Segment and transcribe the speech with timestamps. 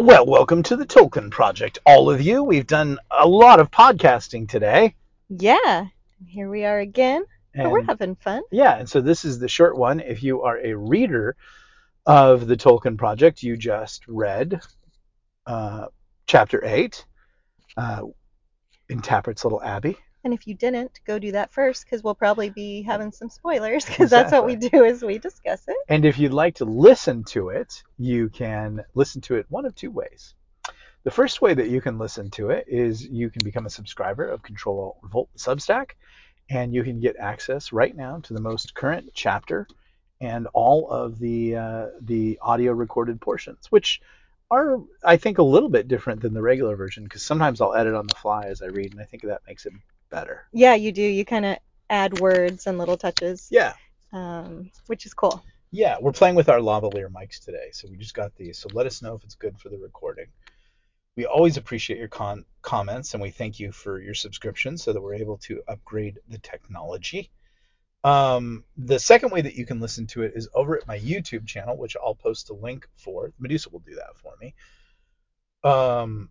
[0.00, 2.42] Well, welcome to the Tolkien Project, all of you.
[2.42, 4.94] We've done a lot of podcasting today.
[5.28, 5.88] Yeah,
[6.26, 7.26] here we are again.
[7.52, 8.40] And we're having fun.
[8.50, 10.00] yeah, and so this is the short one.
[10.00, 11.36] If you are a reader
[12.06, 14.62] of the Tolkien Project, you just read
[15.46, 15.88] uh,
[16.26, 17.04] chapter 8
[17.76, 18.00] uh,
[18.88, 19.98] in Tappert's Little Abbey.
[20.22, 23.84] And if you didn't, go do that first because we'll probably be having some spoilers
[23.86, 25.76] because that's what we do as we discuss it.
[25.88, 29.74] And if you'd like to listen to it, you can listen to it one of
[29.74, 30.34] two ways.
[31.02, 34.26] The first way that you can listen to it is you can become a subscriber
[34.26, 35.92] of Control Alt Revolt Substack,
[36.50, 39.66] and you can get access right now to the most current chapter
[40.20, 44.02] and all of the uh, the audio recorded portions, which
[44.50, 47.94] are I think a little bit different than the regular version because sometimes I'll edit
[47.94, 49.72] on the fly as I read, and I think that makes it
[50.10, 50.46] better.
[50.52, 51.02] Yeah, you do.
[51.02, 53.74] You kind of add words and little touches, Yeah.
[54.12, 55.42] um, which is cool.
[55.72, 58.58] Yeah, we're playing with our lavalier mics today, so we just got these.
[58.58, 60.26] So let us know if it's good for the recording.
[61.16, 65.00] We always appreciate your con- comments, and we thank you for your subscription so that
[65.00, 67.30] we're able to upgrade the technology.
[68.02, 71.46] Um, the second way that you can listen to it is over at my YouTube
[71.46, 73.32] channel, which I'll post a link for.
[73.38, 74.54] Medusa will do that for me.
[75.62, 76.30] Um,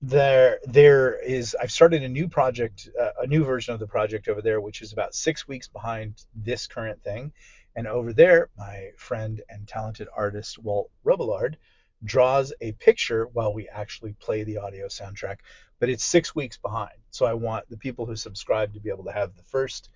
[0.00, 1.56] there, there is.
[1.60, 4.82] I've started a new project, uh, a new version of the project over there, which
[4.82, 7.32] is about six weeks behind this current thing.
[7.74, 11.56] And over there, my friend and talented artist Walt Robillard
[12.04, 15.38] draws a picture while we actually play the audio soundtrack,
[15.80, 16.98] but it's six weeks behind.
[17.10, 19.90] So I want the people who subscribe to be able to have the first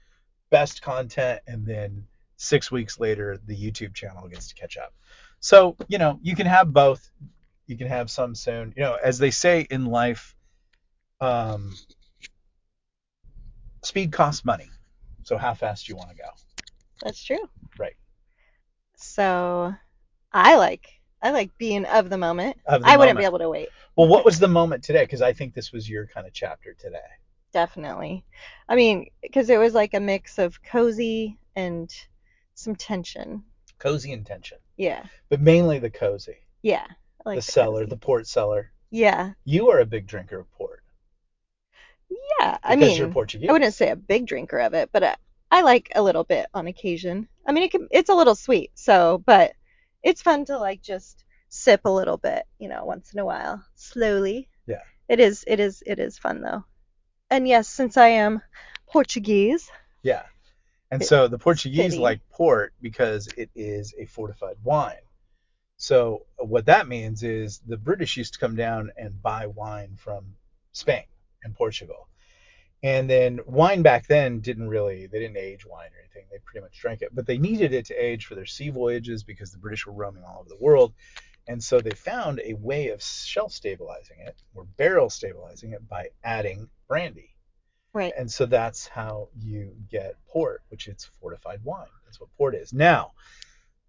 [0.50, 2.06] best content, and then
[2.36, 4.92] six weeks later, the YouTube channel gets to catch up.
[5.40, 7.08] So, you know, you can have both.
[7.72, 8.74] You can have some soon.
[8.76, 10.36] You know, as they say in life,
[11.22, 11.72] um,
[13.82, 14.68] speed costs money.
[15.22, 16.28] So how fast do you want to go?
[17.02, 17.48] That's true.
[17.78, 17.96] Right.
[18.94, 19.72] So
[20.34, 20.86] I like
[21.22, 22.58] I like being of the moment.
[22.66, 23.22] Of the I wouldn't moment.
[23.22, 23.70] be able to wait.
[23.96, 25.04] Well, what was the moment today?
[25.04, 26.98] Because I think this was your kind of chapter today.
[27.54, 28.22] Definitely.
[28.68, 31.90] I mean, because it was like a mix of cozy and
[32.54, 33.44] some tension.
[33.78, 34.58] Cozy and tension.
[34.76, 35.04] Yeah.
[35.30, 36.86] but mainly the cozy, Yeah.
[37.24, 38.72] Like the cellar, the port cellar.
[38.90, 39.32] Yeah.
[39.44, 40.82] You are a big drinker of port
[42.10, 42.58] Yeah.
[42.62, 43.48] I because mean, you're Portuguese.
[43.48, 45.16] I wouldn't say a big drinker of it, but I,
[45.50, 47.28] I like a little bit on occasion.
[47.46, 49.52] I mean, it can, it's a little sweet, so, but
[50.02, 53.64] it's fun to like just sip a little bit, you know, once in a while,
[53.74, 54.48] slowly.
[54.66, 54.82] Yeah.
[55.08, 56.64] It is, it is, it is fun though.
[57.30, 58.42] And yes, since I am
[58.90, 59.70] Portuguese,
[60.02, 60.22] Yeah.
[60.90, 62.00] And so the Portuguese fitting.
[62.00, 64.96] like port because it is a fortified wine.
[65.82, 69.96] So uh, what that means is the British used to come down and buy wine
[69.96, 70.36] from
[70.70, 71.02] Spain
[71.42, 72.06] and Portugal.
[72.84, 76.26] And then wine back then didn't really they didn't age wine or anything.
[76.30, 79.24] They pretty much drank it, but they needed it to age for their sea voyages
[79.24, 80.94] because the British were roaming all over the world.
[81.48, 86.10] And so they found a way of shelf stabilizing it or barrel stabilizing it by
[86.22, 87.34] adding brandy.
[87.92, 88.12] right?
[88.16, 91.88] And so that's how you get port, which is fortified wine.
[92.04, 92.72] That's what port is.
[92.72, 93.14] Now,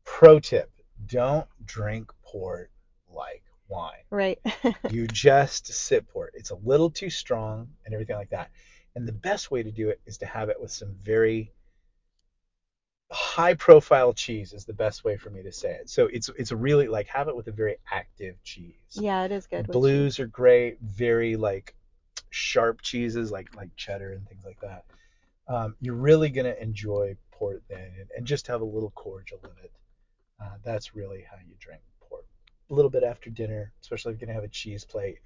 [0.05, 0.71] pro tip
[1.07, 2.71] don't drink port
[3.09, 4.03] like wine.
[4.09, 4.39] Right.
[4.91, 6.33] You just sip port.
[6.35, 8.51] It's a little too strong and everything like that.
[8.95, 11.51] And the best way to do it is to have it with some very
[13.11, 15.89] high profile cheese is the best way for me to say it.
[15.89, 18.73] So it's it's really like have it with a very active cheese.
[18.91, 19.67] yeah, it is good.
[19.67, 21.75] Blues are great, very like
[22.29, 24.85] sharp cheeses like like cheddar and things like that.
[25.47, 29.63] Um, you're really gonna enjoy port then, and, and just have a little cordial in
[29.63, 29.71] it.
[30.65, 32.25] Uh, that's really how you drink port.
[32.69, 35.17] A little bit after dinner, especially if you're gonna have a cheese plate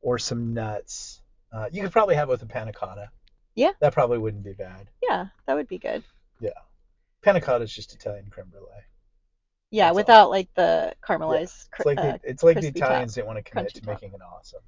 [0.00, 1.20] or some nuts.
[1.52, 3.10] Uh, you could probably have it with a panna cotta.
[3.54, 3.72] Yeah.
[3.80, 4.88] That probably wouldn't be bad.
[5.02, 6.02] Yeah, that would be good.
[6.40, 6.50] Yeah.
[7.22, 8.66] Panna cotta is just Italian creme brulee.
[9.70, 9.96] Yeah, That's all.
[9.96, 11.70] without like the caramelized.
[11.70, 13.74] cr- It's like uh, the, it's like the top, Italians didn't want to commit crunchy
[13.74, 13.94] to top.
[14.02, 14.60] making it awesome.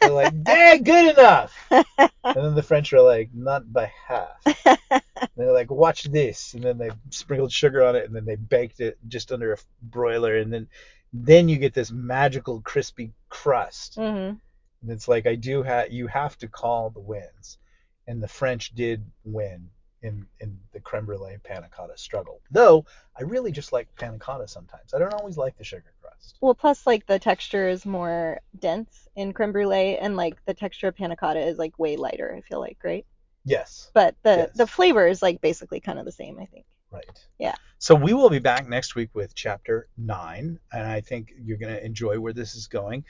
[0.00, 1.54] They're like, dang, good enough.
[1.70, 1.84] and
[2.24, 4.42] then the French are like, not by half.
[5.36, 6.54] And they're like, watch this.
[6.54, 9.58] And then they sprinkled sugar on it, and then they baked it just under a
[9.82, 10.68] broiler, and then
[11.12, 13.96] then you get this magical crispy crust.
[13.96, 14.38] Mhm.
[14.82, 17.58] And it's like I do have you have to call the wins,
[18.06, 19.70] and the French did win
[20.02, 22.40] in in the creme brulee panna cotta struggle.
[22.50, 22.84] Though
[23.18, 24.94] I really just like panna cotta sometimes.
[24.94, 26.36] I don't always like the sugar crust.
[26.40, 30.88] Well, plus like the texture is more dense in creme brulee, and like the texture
[30.88, 32.34] of panna cotta is like way lighter.
[32.36, 33.06] I feel like, right?
[33.46, 33.90] Yes.
[33.94, 34.56] But the Yes.
[34.56, 36.38] the flavor is like basically kind of the same.
[36.38, 36.66] I think.
[36.90, 37.26] Right.
[37.38, 37.54] Yeah.
[37.78, 41.74] So we will be back next week with chapter nine, and I think you're going
[41.74, 43.04] to enjoy where this is going.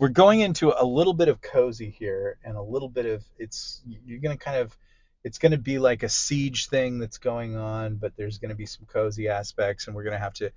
[0.00, 3.82] We're going into a little bit of cozy here, and a little bit of it's
[3.86, 4.76] you're going to kind of
[5.24, 8.56] it's going to be like a siege thing that's going on, but there's going to
[8.56, 10.50] be some cozy aspects, and we're going to have to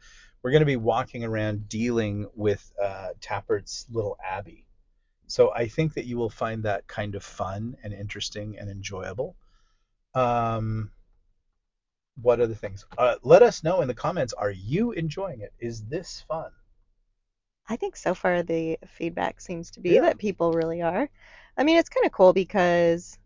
[0.43, 4.64] we're going to be walking around dealing with uh, Tappert's little abbey.
[5.27, 9.36] So I think that you will find that kind of fun and interesting and enjoyable.
[10.13, 10.92] Um,
[12.22, 12.86] what other things?
[12.98, 14.33] Uh, let us know in the comments.
[14.33, 15.54] Are you enjoying it?
[15.60, 16.51] Is this fun?
[17.68, 20.01] I think so far the feedback seems to be Yeah.
[20.01, 21.10] that people really are.
[21.57, 23.18] I mean, it's kind of cool because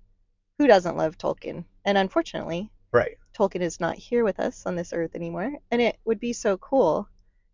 [0.57, 1.65] who doesn't love Tolkien?
[1.85, 3.17] And unfortunately, Right.
[3.33, 5.53] Tolkien is not here with us on this earth anymore.
[5.71, 7.07] And it would be so cool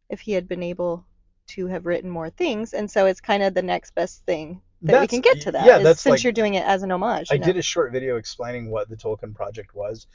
[0.10, 1.06] if he had been able
[1.48, 2.74] to have written more things.
[2.74, 5.66] And so it's kind of the next best thing that we can get to that.
[5.66, 7.28] yeah, is that's since like- you're doing it as an homage.
[7.32, 7.46] I know?
[7.46, 10.08] did a short video explaining what the Tolkien project was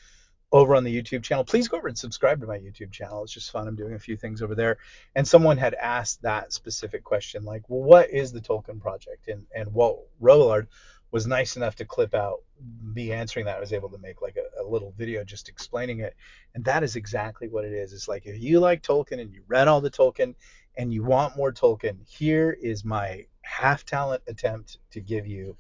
[0.52, 1.44] over on the YouTube channel.
[1.44, 3.22] Please go over and subscribe to my YouTube channel.
[3.22, 3.68] It's just fun.
[3.68, 4.78] I'm doing a few things over there.
[5.14, 9.28] And someone had asked that specific question, like, well, what is the Tolkien project?
[9.28, 10.66] And and Walt Robillard
[11.12, 12.42] was nice enough to clip out
[12.82, 13.56] me answering that.
[13.56, 16.14] I was able to make like a, a little video just explaining it.
[16.54, 17.92] And that is exactly what it is.
[17.92, 20.34] It's like if you like Tolkien and you read all the Tolkien
[20.76, 25.56] and you want more Tolkien, here is my half talent attempt to give you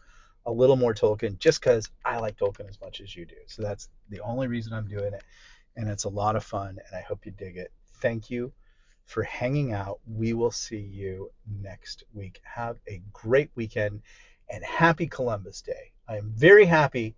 [0.46, 3.36] a little more Tolkien just because I like Tolkien as much as you do.
[3.46, 5.22] So that's the only reason I'm doing it.
[5.76, 7.72] And it's a lot of fun, and I hope you dig it.
[8.00, 8.52] Thank you
[9.04, 10.00] for hanging out.
[10.06, 11.30] We will see you
[11.60, 12.40] next week.
[12.44, 14.02] Have a great weekend
[14.48, 15.92] and happy Columbus Day.
[16.08, 17.14] I am very happy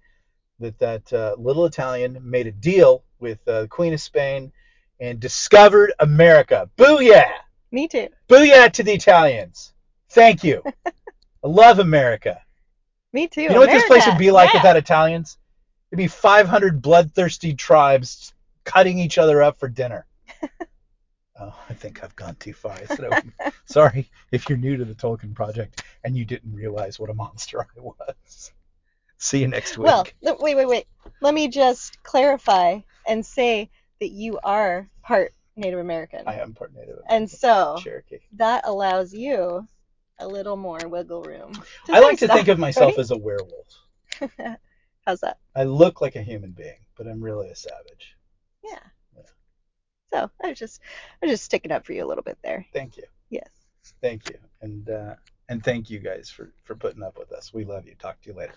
[0.59, 4.53] that that uh, little Italian made a deal with uh, the Queen of Spain
[5.01, 6.71] and discovered America.
[6.77, 7.31] Booyah!
[7.73, 8.09] Me too.
[8.29, 9.73] Booyah to the Italians.
[10.11, 10.63] Thank you.
[10.87, 10.91] I
[11.43, 12.41] love America.
[13.13, 13.43] Me too.
[13.43, 14.61] You know what this place would be like yeah.
[14.61, 15.39] without Italians?
[15.91, 18.33] It'd be 500 bloodthirsty tribes
[18.65, 20.07] cutting each other up for dinner.
[21.41, 22.73] oh, I think I've gone too far.
[22.73, 26.55] I said I would- Sorry if you're new to the Tolkien project and you didn't
[26.55, 28.53] realize what a monster I was.
[29.17, 29.87] See you next week.
[29.87, 30.07] Well,
[30.41, 30.87] wait, wait, wait.
[31.21, 33.71] Let me just clarify and say
[34.01, 36.23] that you are part Native American.
[36.27, 37.17] I am part Native American.
[37.17, 38.21] And so Cherokee.
[38.33, 39.67] that allows you
[40.19, 41.53] a little more wiggle room.
[41.89, 42.99] I like to think of myself right?
[42.99, 43.79] as a werewolf.
[45.07, 45.39] How's that?
[45.55, 48.17] I look like a human being, but I'm really a savage.
[48.65, 48.79] Yeah.
[49.17, 49.23] Yeah.
[50.13, 50.81] So I was just
[51.21, 52.67] I was just sticking up for you a little bit there.
[52.73, 53.05] Thank you.
[53.31, 53.49] Yes.
[54.01, 54.37] Thank you.
[54.61, 55.15] And uh,
[55.49, 57.53] and thank you guys for for putting up with us.
[57.53, 57.95] We love you.
[57.97, 58.55] Talk to you later.